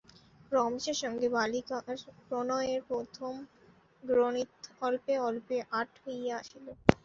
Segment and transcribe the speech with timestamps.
[0.51, 1.83] রমেশের সঙ্গে বালিকার
[2.27, 3.33] প্রণয়ের প্রথম
[4.03, 4.53] গ্রনিথ
[4.81, 6.65] অল্পে অল্পে আঁট হইয়া আসিল।